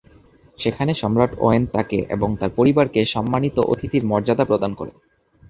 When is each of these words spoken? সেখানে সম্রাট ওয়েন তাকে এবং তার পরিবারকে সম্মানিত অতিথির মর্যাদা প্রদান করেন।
সেখানে 0.59 0.91
সম্রাট 0.93 1.31
ওয়েন 1.39 1.63
তাকে 1.67 1.97
এবং 2.09 2.29
তার 2.39 2.51
পরিবারকে 2.55 2.99
সম্মানিত 3.05 3.57
অতিথির 3.73 4.03
মর্যাদা 4.05 4.45
প্রদান 4.45 4.71
করেন। 4.75 4.95